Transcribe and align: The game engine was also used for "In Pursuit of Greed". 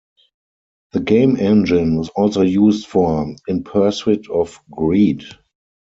The 0.93 0.99
game 0.99 1.37
engine 1.39 1.95
was 1.95 2.09
also 2.09 2.41
used 2.41 2.87
for 2.87 3.35
"In 3.47 3.63
Pursuit 3.63 4.31
of 4.31 4.59
Greed". 4.71 5.25